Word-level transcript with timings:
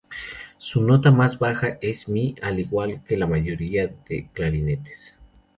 Su 0.57 0.81
nota 0.81 1.11
más 1.11 1.37
baja 1.37 1.77
es 1.79 2.09
"mi", 2.09 2.33
al 2.41 2.57
igual 2.59 3.03
que 3.03 3.15
la 3.17 3.27
mayoría 3.27 3.85
de 4.09 4.31
Clarinetes. 4.33 5.19